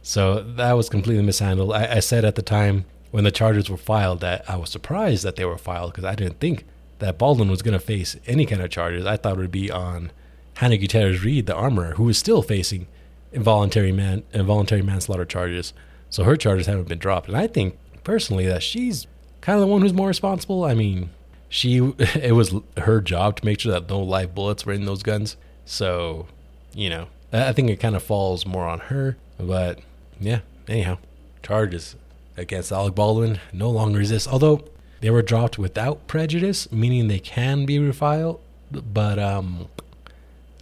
So 0.02 0.42
that 0.42 0.72
was 0.72 0.88
completely 0.88 1.22
mishandled. 1.22 1.72
I, 1.72 1.96
I 1.96 2.00
said 2.00 2.24
at 2.24 2.34
the 2.34 2.42
time 2.42 2.84
when 3.12 3.24
the 3.24 3.30
charges 3.30 3.70
were 3.70 3.76
filed 3.76 4.20
that 4.20 4.42
I 4.50 4.56
was 4.56 4.70
surprised 4.70 5.22
that 5.22 5.36
they 5.36 5.44
were 5.44 5.58
filed 5.58 5.92
because 5.92 6.04
I 6.04 6.16
didn't 6.16 6.40
think 6.40 6.64
that 6.98 7.18
Baldwin 7.18 7.50
was 7.50 7.62
going 7.62 7.78
to 7.78 7.78
face 7.78 8.16
any 8.26 8.46
kind 8.46 8.62
of 8.62 8.70
charges. 8.70 9.06
I 9.06 9.16
thought 9.16 9.34
it 9.34 9.38
would 9.38 9.52
be 9.52 9.70
on 9.70 10.10
Hannah 10.54 10.78
Gutierrez 10.78 11.22
Reed, 11.22 11.46
the 11.46 11.54
armorer, 11.54 11.92
who 11.92 12.08
is 12.08 12.18
still 12.18 12.42
facing 12.42 12.86
involuntary 13.30 13.92
man 13.92 14.22
involuntary 14.32 14.82
manslaughter 14.82 15.24
charges. 15.24 15.72
So 16.10 16.24
her 16.24 16.36
charges 16.36 16.66
haven't 16.66 16.88
been 16.88 16.98
dropped, 16.98 17.28
and 17.28 17.36
I 17.36 17.46
think 17.46 17.76
personally 18.02 18.46
that 18.46 18.62
she's 18.62 19.06
kind 19.40 19.56
of 19.56 19.60
the 19.60 19.66
one 19.66 19.82
who's 19.82 19.92
more 19.92 20.08
responsible. 20.08 20.64
I 20.64 20.74
mean, 20.74 21.10
she 21.50 21.76
it 21.98 22.34
was 22.34 22.54
her 22.78 23.02
job 23.02 23.36
to 23.36 23.44
make 23.44 23.60
sure 23.60 23.72
that 23.72 23.90
no 23.90 24.00
live 24.00 24.34
bullets 24.34 24.64
were 24.64 24.72
in 24.72 24.86
those 24.86 25.02
guns. 25.02 25.36
So, 25.66 26.28
you 26.74 26.88
know, 26.88 27.08
I 27.30 27.52
think 27.52 27.68
it 27.68 27.76
kind 27.76 27.94
of 27.94 28.02
falls 28.02 28.46
more 28.46 28.66
on 28.66 28.80
her. 28.80 29.18
But 29.38 29.80
yeah, 30.18 30.40
anyhow, 30.66 30.98
charges 31.42 31.96
against 32.36 32.72
Alec 32.72 32.94
Baldwin 32.94 33.40
no 33.52 33.70
longer 33.70 34.00
exists, 34.00 34.28
Although 34.28 34.64
they 35.00 35.10
were 35.10 35.22
dropped 35.22 35.58
without 35.58 36.06
prejudice, 36.06 36.70
meaning 36.70 37.08
they 37.08 37.18
can 37.18 37.66
be 37.66 37.78
refiled, 37.78 38.38
but 38.70 39.18
um, 39.18 39.68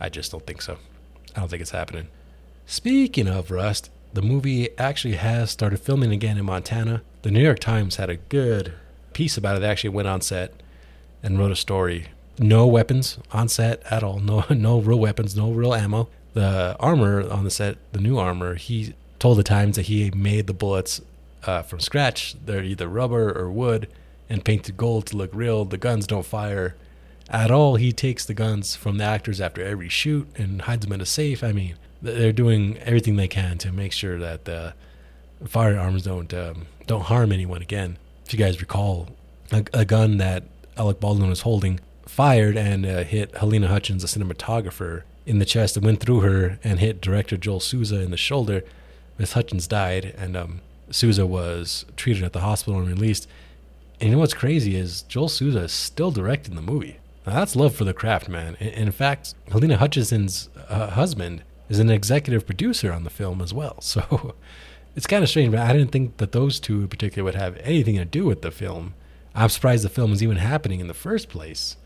I 0.00 0.08
just 0.08 0.32
don't 0.32 0.46
think 0.46 0.62
so. 0.62 0.78
I 1.36 1.40
don't 1.40 1.48
think 1.50 1.60
it's 1.60 1.70
happening. 1.72 2.08
Speaking 2.64 3.28
of 3.28 3.50
Rust, 3.50 3.90
the 4.14 4.22
movie 4.22 4.76
actually 4.78 5.16
has 5.16 5.50
started 5.50 5.78
filming 5.80 6.10
again 6.10 6.38
in 6.38 6.46
Montana. 6.46 7.02
The 7.22 7.30
New 7.30 7.42
York 7.42 7.58
Times 7.58 7.96
had 7.96 8.08
a 8.08 8.16
good 8.16 8.72
piece 9.12 9.36
about 9.36 9.56
it. 9.56 9.60
They 9.60 9.68
actually 9.68 9.90
went 9.90 10.08
on 10.08 10.20
set 10.20 10.54
and 11.22 11.38
wrote 11.38 11.52
a 11.52 11.56
story. 11.56 12.06
No 12.38 12.66
weapons 12.66 13.18
on 13.32 13.48
set 13.48 13.82
at 13.90 14.02
all. 14.02 14.20
No, 14.20 14.44
no 14.50 14.80
real 14.80 14.98
weapons. 14.98 15.36
No 15.36 15.52
real 15.52 15.74
ammo. 15.74 16.08
The 16.32 16.76
armor 16.80 17.28
on 17.28 17.44
the 17.44 17.50
set, 17.50 17.76
the 17.92 18.00
new 18.00 18.16
armor, 18.18 18.54
he 18.54 18.94
told 19.18 19.38
the 19.38 19.42
Times 19.42 19.76
that 19.76 19.86
he 19.86 20.10
made 20.12 20.46
the 20.46 20.54
bullets 20.54 21.02
uh, 21.44 21.62
from 21.62 21.80
scratch. 21.80 22.36
They're 22.44 22.62
either 22.62 22.88
rubber 22.88 23.36
or 23.36 23.50
wood 23.50 23.88
and 24.28 24.44
painted 24.44 24.76
gold 24.76 25.06
to 25.06 25.16
look 25.16 25.30
real. 25.32 25.64
The 25.64 25.78
guns 25.78 26.06
don't 26.06 26.24
fire 26.26 26.76
at 27.28 27.50
all. 27.50 27.76
He 27.76 27.92
takes 27.92 28.24
the 28.24 28.34
guns 28.34 28.76
from 28.76 28.98
the 28.98 29.04
actors 29.04 29.40
after 29.40 29.62
every 29.62 29.88
shoot 29.88 30.28
and 30.36 30.62
hides 30.62 30.84
them 30.84 30.92
in 30.92 31.00
a 31.00 31.06
safe. 31.06 31.42
I 31.42 31.52
mean, 31.52 31.76
they're 32.02 32.32
doing 32.32 32.78
everything 32.78 33.16
they 33.16 33.28
can 33.28 33.58
to 33.58 33.72
make 33.72 33.92
sure 33.92 34.18
that 34.18 34.44
the 34.44 34.74
firearms 35.46 36.02
don't 36.02 36.32
um, 36.34 36.66
don't 36.86 37.02
harm 37.02 37.32
anyone 37.32 37.62
again. 37.62 37.98
If 38.24 38.32
you 38.32 38.38
guys 38.38 38.60
recall, 38.60 39.08
a, 39.52 39.64
a 39.72 39.84
gun 39.84 40.18
that 40.18 40.44
Alec 40.76 41.00
Baldwin 41.00 41.28
was 41.28 41.42
holding 41.42 41.80
fired 42.06 42.56
and 42.56 42.84
uh, 42.84 43.04
hit 43.04 43.32
Halyna 43.34 43.66
Hutchins, 43.66 44.02
a 44.02 44.06
cinematographer, 44.06 45.02
in 45.26 45.38
the 45.38 45.44
chest 45.44 45.76
and 45.76 45.84
went 45.84 46.00
through 46.00 46.20
her 46.20 46.58
and 46.64 46.80
hit 46.80 47.00
director 47.00 47.36
Joel 47.36 47.60
Souza 47.60 48.00
in 48.00 48.10
the 48.10 48.16
shoulder. 48.16 48.62
Miss 49.18 49.34
Hutchins 49.34 49.66
died, 49.66 50.14
and 50.16 50.36
um, 50.36 50.60
Souza 50.90 51.26
was 51.26 51.84
treated 51.96 52.24
at 52.24 52.32
the 52.32 52.40
hospital 52.40 52.80
and 52.80 52.88
released. 52.88 53.28
And 54.00 54.08
you 54.08 54.14
know 54.14 54.20
what's 54.20 54.34
crazy 54.34 54.76
is 54.76 55.02
Joel 55.02 55.28
Souza 55.28 55.60
is 55.60 55.72
still 55.72 56.10
directing 56.10 56.54
the 56.54 56.62
movie. 56.62 56.98
Now 57.26 57.34
that's 57.34 57.54
love 57.54 57.74
for 57.74 57.84
the 57.84 57.92
craft, 57.92 58.28
man. 58.28 58.54
In, 58.56 58.90
fact, 58.92 59.34
Halyna 59.50 59.76
Hutchinson's 59.76 60.48
uh, 60.68 60.90
husband 60.90 61.42
is 61.68 61.78
an 61.78 61.90
executive 61.90 62.46
producer 62.46 62.92
on 62.92 63.04
the 63.04 63.10
film 63.10 63.40
as 63.40 63.52
well. 63.54 63.78
So 63.82 64.34
it's 64.96 65.06
kind 65.06 65.22
of 65.22 65.30
strange, 65.30 65.52
but 65.52 65.60
I 65.60 65.72
didn't 65.72 65.92
think 65.92 66.16
that 66.16 66.32
those 66.32 66.58
two 66.58 66.80
in 66.80 66.88
particular 66.88 67.24
would 67.24 67.36
have 67.36 67.56
anything 67.58 67.96
to 67.96 68.04
do 68.04 68.24
with 68.24 68.42
the 68.42 68.50
film. 68.50 68.94
I'm 69.34 69.48
surprised 69.48 69.84
the 69.84 69.88
film 69.88 70.10
was 70.10 70.22
even 70.22 70.36
happening 70.36 70.80
in 70.80 70.88
the 70.88 70.94
first 70.94 71.28
place. 71.28 71.76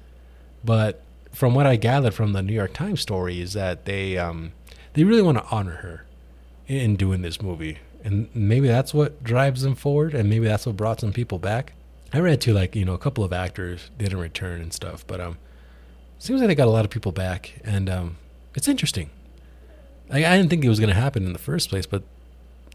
But 0.65 1.03
from 1.31 1.55
what 1.55 1.67
I 1.67 1.77
gathered 1.77 2.15
from 2.15 2.33
the 2.33 2.43
New 2.43 2.55
York 2.55 2.73
Times 2.73 3.01
story 3.01 3.41
is 3.41 3.53
that 3.53 3.85
they 3.85 4.17
um, 4.17 4.53
they 4.95 5.05
really 5.05 5.23
want 5.23 5.39
to 5.39 5.45
honor 5.51 5.77
her 5.77 6.07
in 6.67 6.97
doing 6.97 7.23
this 7.23 7.43
movie, 7.43 7.79
and 8.05 8.29
maybe 8.35 8.69
that's 8.69 8.95
what 8.95 9.25
drives 9.25 9.63
them 9.63 9.75
forward, 9.75 10.15
and 10.15 10.29
maybe 10.29 10.47
that's 10.47 10.67
what 10.67 10.77
brought 10.77 11.01
some 11.01 11.13
people 11.13 11.39
back. 11.39 11.73
I 12.13 12.21
read 12.21 12.41
too, 12.41 12.53
like 12.53 12.77
you 12.77 12.85
know, 12.85 12.95
a 12.95 12.99
couple 12.99 13.25
of 13.25 13.33
actors 13.33 13.91
didn't 13.99 14.19
return 14.19 14.61
and 14.61 14.73
stuff, 14.73 15.07
but 15.07 15.21
um, 15.21 15.39
seems 16.19 16.41
like 16.41 16.49
they 16.49 16.55
got 16.55 16.69
a 16.69 16.71
lot 16.71 16.85
of 16.85 16.91
people 16.91 17.13
back, 17.13 17.55
and 17.65 17.91
um, 17.91 18.19
it's 18.55 18.69
interesting. 18.69 19.11
Like, 20.09 20.25
I 20.25 20.37
didn't 20.37 20.51
think 20.51 20.65
it 20.65 20.69
was 20.69 20.81
going 20.81 20.95
to 20.95 21.01
happen 21.01 21.25
in 21.25 21.33
the 21.33 21.39
first 21.39 21.71
place, 21.71 21.87
but 21.87 22.03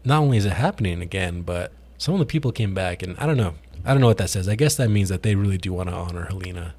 not 0.04 0.20
only 0.20 0.36
is 0.36 0.44
it 0.44 0.52
happening 0.52 1.00
again, 1.00 1.42
but 1.42 1.72
some 1.96 2.12
of 2.12 2.20
the 2.20 2.26
people 2.26 2.52
came 2.52 2.74
back, 2.74 3.02
and 3.02 3.16
I 3.18 3.26
don't 3.26 3.36
know. 3.36 3.54
I 3.84 3.92
don't 3.92 4.00
know 4.00 4.08
what 4.08 4.18
that 4.18 4.28
says. 4.28 4.48
I 4.48 4.56
guess 4.56 4.74
that 4.76 4.90
means 4.90 5.08
that 5.08 5.22
they 5.22 5.34
really 5.34 5.56
do 5.56 5.72
want 5.72 5.88
to 5.88 5.94
honor 5.94 6.26
Halyna 6.30 6.72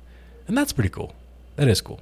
and 0.51 0.58
that's 0.58 0.74
pretty 0.74 0.89
cool. 0.89 1.15
That 1.55 1.70
is 1.70 1.79
cool, 1.79 2.01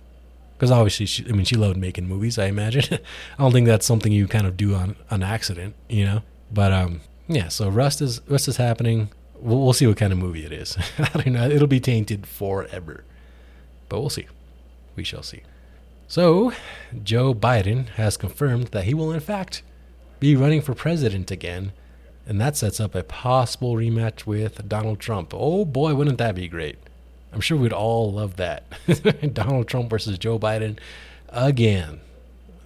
because 0.53 0.71
obviously, 0.71 1.05
she, 1.05 1.23
I 1.29 1.33
mean, 1.33 1.45
she 1.45 1.55
loved 1.55 1.77
making 1.77 2.07
movies. 2.07 2.39
I 2.39 2.45
imagine. 2.45 2.99
I 3.37 3.43
don't 3.43 3.51
think 3.51 3.67
that's 3.67 3.85
something 3.85 4.11
you 4.11 4.27
kind 4.27 4.47
of 4.47 4.57
do 4.57 4.73
on 4.73 4.95
an 5.11 5.21
accident, 5.21 5.75
you 5.87 6.05
know. 6.05 6.21
But 6.51 6.71
um, 6.71 7.01
yeah. 7.27 7.47
So 7.49 7.69
Rust 7.69 8.01
is 8.01 8.21
Rust 8.27 8.47
is 8.47 8.57
happening. 8.57 9.09
We'll, 9.39 9.61
we'll 9.61 9.73
see 9.73 9.87
what 9.87 9.97
kind 9.97 10.11
of 10.11 10.19
movie 10.19 10.45
it 10.45 10.51
is. 10.51 10.77
I 10.97 11.09
don't 11.09 11.27
know. 11.33 11.49
It'll 11.49 11.67
be 11.67 11.79
tainted 11.79 12.25
forever, 12.25 13.03
but 13.87 13.99
we'll 13.99 14.09
see. 14.09 14.27
We 14.95 15.03
shall 15.03 15.23
see. 15.23 15.43
So, 16.07 16.53
Joe 17.03 17.35
Biden 17.35 17.89
has 17.89 18.17
confirmed 18.17 18.69
that 18.69 18.85
he 18.85 18.95
will, 18.95 19.11
in 19.11 19.19
fact, 19.19 19.61
be 20.19 20.35
running 20.35 20.59
for 20.59 20.73
president 20.73 21.29
again, 21.29 21.71
and 22.25 22.41
that 22.41 22.57
sets 22.57 22.79
up 22.79 22.95
a 22.95 23.03
possible 23.03 23.75
rematch 23.75 24.25
with 24.25 24.67
Donald 24.67 24.99
Trump. 24.99 25.33
Oh 25.33 25.65
boy, 25.65 25.93
wouldn't 25.93 26.17
that 26.17 26.33
be 26.33 26.47
great! 26.47 26.77
I'm 27.31 27.41
sure 27.41 27.57
we'd 27.57 27.73
all 27.73 28.11
love 28.11 28.37
that. 28.37 28.63
Donald 29.33 29.67
Trump 29.67 29.89
versus 29.89 30.17
Joe 30.17 30.39
Biden 30.39 30.79
again. 31.29 31.99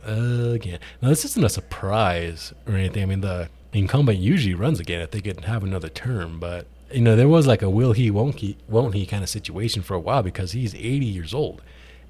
Again. 0.05 0.79
Now, 1.01 1.09
this 1.09 1.25
isn't 1.25 1.43
a 1.43 1.49
surprise 1.49 2.53
or 2.67 2.75
anything. 2.75 3.03
I 3.03 3.05
mean, 3.05 3.21
the 3.21 3.49
incumbent 3.79 4.19
usually 4.19 4.53
runs 4.53 4.79
again 4.79 5.01
if 5.01 5.11
they 5.11 5.21
could 5.21 5.45
have 5.45 5.63
another 5.63 5.89
term, 5.89 6.39
but 6.39 6.67
you 6.91 7.01
know, 7.01 7.15
there 7.15 7.27
was 7.27 7.47
like 7.47 7.61
a 7.61 7.69
will 7.69 7.93
he, 7.93 8.11
won't 8.11 8.35
he, 8.35 8.57
won't 8.67 8.93
he 8.93 9.05
kind 9.05 9.23
of 9.23 9.29
situation 9.29 9.81
for 9.81 9.95
a 9.95 9.99
while 9.99 10.21
because 10.21 10.51
he's 10.51 10.75
80 10.75 11.05
years 11.05 11.33
old. 11.33 11.61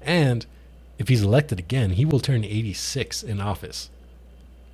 And 0.02 0.44
if 0.98 1.08
he's 1.08 1.22
elected 1.22 1.58
again, 1.58 1.90
he 1.90 2.04
will 2.04 2.20
turn 2.20 2.44
86 2.44 3.22
in 3.22 3.40
office, 3.40 3.90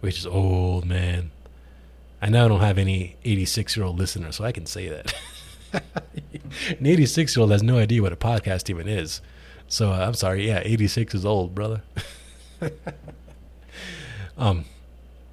which 0.01 0.19
is 0.19 0.27
old, 0.27 0.85
man. 0.85 1.31
I 2.21 2.29
now 2.29 2.49
don't 2.49 2.61
have 2.61 2.77
any 2.77 3.17
86 3.25 3.77
year 3.77 3.87
old 3.87 3.99
listeners, 3.99 4.37
so 4.37 4.45
I 4.45 4.53
can 4.53 4.67
say 4.67 4.89
that. 4.89 5.15
An 6.79 6.87
86 6.87 7.37
year 7.37 7.43
old 7.43 7.53
has 7.53 7.63
no 7.63 7.79
idea 7.79 8.03
what 8.03 8.13
a 8.13 8.17
podcast 8.17 8.69
even 8.69 8.89
is. 8.89 9.21
So 9.69 9.93
uh, 9.93 10.07
I'm 10.07 10.15
sorry. 10.15 10.49
Yeah, 10.49 10.61
86 10.65 11.15
is 11.15 11.25
old, 11.25 11.55
brother. 11.55 11.83
um, 14.37 14.65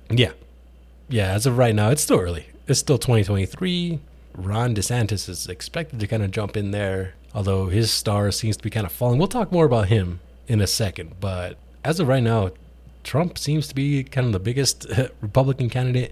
yeah. 0.10 0.32
Yeah, 1.10 1.32
as 1.32 1.46
of 1.46 1.58
right 1.58 1.74
now, 1.74 1.90
it's 1.90 2.02
still 2.02 2.20
early. 2.20 2.48
It's 2.68 2.80
still 2.80 2.98
2023. 2.98 4.00
Ron 4.36 4.76
DeSantis 4.76 5.30
is 5.30 5.48
expected 5.48 6.00
to 6.00 6.08
kind 6.08 6.22
of 6.22 6.32
jump 6.32 6.58
in 6.58 6.72
there, 6.72 7.16
although 7.34 7.68
his 7.68 7.92
star 7.92 8.32
seems 8.32 8.58
to 8.58 8.64
be 8.64 8.70
kind 8.70 8.86
of 8.86 8.92
falling. 8.92 9.18
We'll 9.18 9.28
talk 9.28 9.52
more 9.52 9.66
about 9.66 9.88
him 9.88 10.20
in 10.48 10.60
a 10.60 10.68
second. 10.68 11.20
But 11.20 11.58
as 11.84 12.00
of 12.00 12.08
right 12.08 12.22
now, 12.22 12.52
Trump 13.04 13.38
seems 13.38 13.70
to 13.70 13.76
be 13.76 14.04
kind 14.04 14.28
of 14.28 14.34
the 14.34 14.40
biggest 14.40 14.86
Republican 15.22 15.70
candidate. 15.70 16.12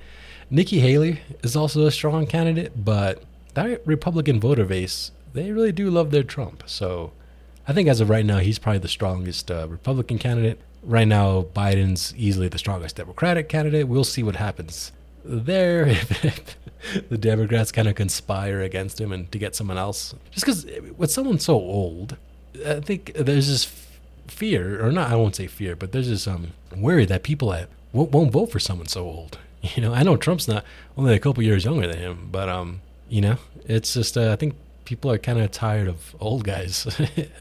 Nikki 0.49 0.79
Haley 0.79 1.19
is 1.43 1.55
also 1.55 1.85
a 1.85 1.91
strong 1.91 2.25
candidate, 2.25 2.85
but 2.85 3.23
that 3.53 3.85
Republican 3.85 4.39
voter 4.39 4.65
base, 4.65 5.11
they 5.33 5.51
really 5.51 5.73
do 5.73 5.89
love 5.89 6.11
their 6.11 6.23
Trump. 6.23 6.63
So 6.67 7.11
I 7.67 7.73
think 7.73 7.89
as 7.89 7.99
of 7.99 8.09
right 8.09 8.25
now, 8.25 8.37
he's 8.37 8.59
probably 8.59 8.79
the 8.79 8.87
strongest 8.87 9.51
uh, 9.51 9.67
Republican 9.67 10.19
candidate. 10.19 10.61
Right 10.85 11.07
now, 11.07 11.47
Biden's 11.55 12.13
easily 12.15 12.47
the 12.47 12.59
strongest 12.59 12.95
Democratic 12.95 13.49
candidate. 13.49 13.87
We'll 13.87 14.03
see 14.03 14.21
what 14.21 14.35
happens 14.35 14.91
there 15.23 15.87
if 15.87 16.55
the 17.09 17.17
Democrats 17.17 17.71
kind 17.71 17.87
of 17.87 17.95
conspire 17.95 18.61
against 18.61 19.01
him 19.01 19.11
and 19.11 19.31
to 19.31 19.39
get 19.39 19.55
someone 19.55 19.79
else. 19.79 20.13
Just 20.29 20.45
because 20.45 20.65
with 20.95 21.11
someone 21.11 21.39
so 21.39 21.55
old, 21.55 22.17
I 22.65 22.81
think 22.81 23.13
there's 23.15 23.47
this 23.47 23.65
fear, 24.27 24.85
or 24.85 24.91
not, 24.91 25.09
I 25.11 25.15
won't 25.15 25.35
say 25.35 25.47
fear, 25.47 25.75
but 25.75 25.91
there's 25.91 26.09
this 26.09 26.27
um, 26.27 26.53
worry 26.75 27.05
that 27.05 27.23
people 27.23 27.51
have, 27.51 27.67
won't, 27.91 28.11
won't 28.11 28.31
vote 28.31 28.51
for 28.51 28.59
someone 28.59 28.87
so 28.87 29.03
old. 29.03 29.37
You 29.75 29.81
know, 29.81 29.95
I 29.95 30.03
know 30.03 30.15
Trump's 30.15 30.47
not 30.47 30.63
only 30.95 31.15
a 31.15 31.19
couple 31.19 31.41
years 31.41 31.65
younger 31.65 31.87
than 31.87 31.97
him, 31.97 32.29
but 32.31 32.47
um, 32.49 32.81
you 33.09 33.19
know, 33.19 33.37
it's 33.65 33.95
just 33.95 34.15
uh, 34.15 34.31
I 34.31 34.35
think 34.35 34.53
people 34.85 35.11
are 35.11 35.17
kind 35.17 35.39
of 35.39 35.51
tired 35.51 35.87
of 35.87 36.15
old 36.19 36.43
guys 36.43 36.87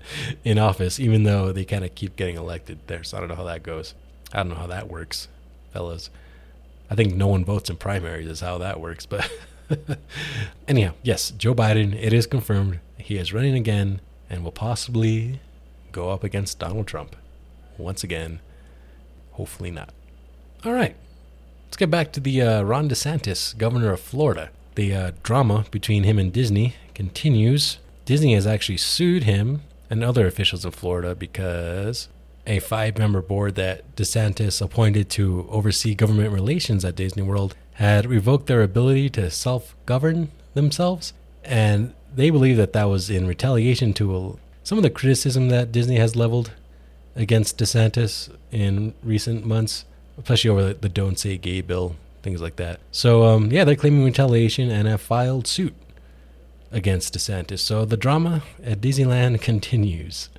in 0.45 0.59
office, 0.59 0.99
even 0.99 1.23
though 1.23 1.53
they 1.53 1.65
kind 1.65 1.85
of 1.85 1.95
keep 1.95 2.17
getting 2.17 2.37
elected 2.37 2.79
there. 2.87 3.05
So 3.05 3.17
I 3.17 3.21
don't 3.21 3.29
know 3.29 3.37
how 3.37 3.45
that 3.45 3.63
goes. 3.63 3.95
I 4.33 4.39
don't 4.39 4.49
know 4.49 4.55
how 4.57 4.67
that 4.67 4.89
works, 4.89 5.29
fellas. 5.73 6.11
I 6.91 6.95
think 6.95 7.15
no 7.15 7.29
one 7.29 7.45
votes 7.45 7.71
in 7.71 7.77
primaries 7.77 8.29
is 8.29 8.41
how 8.41 8.59
that 8.59 8.81
works. 8.81 9.07
But 9.07 9.31
anyhow, 10.69 10.95
yes, 11.03 11.31
Joe 11.31 11.55
Biden. 11.55 11.95
It 11.95 12.13
is 12.13 12.27
confirmed 12.27 12.81
he 12.99 13.17
is 13.17 13.33
running 13.33 13.55
again 13.55 14.01
and 14.29 14.43
will 14.43 14.53
possibly 14.53 15.41
go 15.93 16.11
up 16.11 16.25
against 16.25 16.59
Donald 16.59 16.87
Trump 16.87 17.17
once 17.79 18.03
again. 18.03 18.41
Hopefully 19.33 19.71
not. 19.71 19.93
All 20.65 20.73
right. 20.73 20.97
Let's 21.67 21.77
get 21.77 21.91
back 21.91 22.13
to 22.13 22.21
the 22.21 22.41
uh, 22.41 22.63
Ron 22.63 22.89
DeSantis, 22.89 23.57
governor 23.57 23.93
of 23.93 24.01
Florida. 24.01 24.51
The 24.75 24.95
uh, 24.95 25.11
drama 25.23 25.67
between 25.71 26.05
him 26.05 26.19
and 26.19 26.33
Disney 26.33 26.75
continues. 26.95 27.79
Disney 28.05 28.35
has 28.35 28.47
actually 28.47 28.79
sued 28.79 29.25
him 29.25 29.63
and 29.89 30.03
other 30.03 30.27
officials 30.27 30.65
in 30.65 30.73
Florida 30.73 31.15
because 31.15 32.09
a 32.47 32.59
five 32.59 32.99
member 32.99 33.23
board 33.23 33.55
that 33.55 33.97
DeSantis 33.97 34.61
appointed 34.61 35.09
to 35.11 35.47
oversee 35.49 35.95
government 35.95 36.33
relations 36.33 36.85
at 36.85 36.97
Disney 36.97 37.23
World 37.23 37.55
had 37.75 38.07
revoked 38.07 38.47
their 38.47 38.63
ability 38.63 39.11
to 39.11 39.31
self 39.31 39.75
govern 39.87 40.31
themselves. 40.55 41.13
And 41.45 41.95
they 42.15 42.31
believe 42.31 42.57
that 42.57 42.73
that 42.73 42.85
was 42.85 43.11
in 43.11 43.27
retaliation 43.27 43.93
to 43.95 44.39
some 44.63 44.79
of 44.79 44.83
the 44.83 44.91
criticism 44.91 45.49
that 45.49 45.73
Disney 45.73 45.97
has 45.97 46.17
leveled 46.17 46.53
against 47.17 47.59
DeSantis 47.59 48.35
in 48.51 48.95
recent 49.03 49.45
months, 49.45 49.85
especially 50.19 50.51
over 50.51 50.69
the, 50.69 50.75
the 50.75 50.89
Don't 50.89 51.19
Say 51.19 51.37
Gay 51.37 51.61
bill, 51.61 51.97
things 52.25 52.43
like 52.43 52.57
that. 52.57 52.81
So, 52.91 53.25
um, 53.25 53.53
yeah, 53.53 53.63
they're 53.65 53.77
claiming 53.77 54.05
retaliation 54.05 54.71
and 54.71 54.89
have 54.89 55.01
filed 55.01 55.47
suit 55.47 55.75
against 56.73 57.15
DeSantis. 57.15 57.61
So 57.61 57.85
the 57.85 57.97
drama 57.97 58.43
at 58.65 58.81
Disneyland 58.81 59.41
continues. 59.41 60.31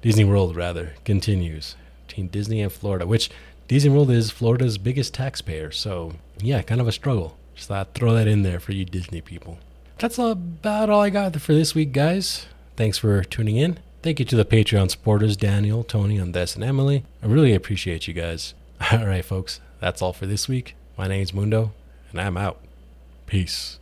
Disney 0.00 0.24
World, 0.24 0.56
rather, 0.56 0.94
continues 1.04 1.76
between 2.06 2.28
Disney 2.28 2.60
and 2.60 2.72
Florida, 2.72 3.06
which 3.06 3.30
Disney 3.68 3.90
World 3.90 4.10
is 4.10 4.30
Florida's 4.30 4.78
biggest 4.78 5.14
taxpayer. 5.14 5.70
So, 5.70 6.14
yeah, 6.40 6.62
kind 6.62 6.80
of 6.80 6.88
a 6.88 6.92
struggle. 6.92 7.36
Just 7.54 7.68
thought 7.68 7.88
I'd 7.88 7.94
throw 7.94 8.14
that 8.14 8.26
in 8.26 8.42
there 8.42 8.58
for 8.58 8.72
you 8.72 8.84
Disney 8.84 9.20
people. 9.20 9.58
That's 9.98 10.18
about 10.18 10.90
all 10.90 11.00
I 11.00 11.10
got 11.10 11.38
for 11.40 11.54
this 11.54 11.74
week, 11.74 11.92
guys. 11.92 12.46
Thanks 12.76 12.98
for 12.98 13.22
tuning 13.22 13.56
in. 13.56 13.78
Thank 14.02 14.18
you 14.18 14.24
to 14.26 14.36
the 14.36 14.44
Patreon 14.44 14.90
supporters, 14.90 15.36
Daniel, 15.36 15.84
Tony, 15.84 16.18
Andes, 16.18 16.56
and 16.56 16.64
Emily. 16.64 17.04
I 17.22 17.26
really 17.26 17.54
appreciate 17.54 18.08
you 18.08 18.14
guys. 18.14 18.54
All 18.92 19.06
right, 19.06 19.24
folks, 19.24 19.60
that's 19.78 20.02
all 20.02 20.12
for 20.12 20.26
this 20.26 20.48
week. 20.48 20.74
My 20.96 21.08
name's 21.08 21.32
Mundo, 21.32 21.72
and 22.10 22.20
I'm 22.20 22.36
out. 22.36 22.58
Peace. 23.26 23.78